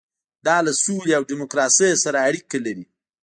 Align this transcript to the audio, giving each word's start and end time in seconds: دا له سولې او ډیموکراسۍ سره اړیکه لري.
دا 0.45 0.57
له 0.65 0.71
سولې 0.83 1.11
او 1.17 1.23
ډیموکراسۍ 1.29 1.91
سره 2.03 2.17
اړیکه 2.27 2.57
لري. 2.65 2.85